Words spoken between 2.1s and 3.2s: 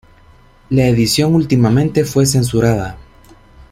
censurada.